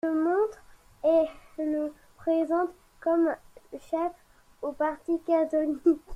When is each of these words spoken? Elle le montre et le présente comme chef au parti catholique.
Elle 0.03 0.13
le 0.15 0.23
montre 0.23 0.57
et 1.03 1.25
le 1.59 1.93
présente 2.17 2.71
comme 3.01 3.35
chef 3.79 4.11
au 4.63 4.71
parti 4.71 5.21
catholique. 5.27 5.99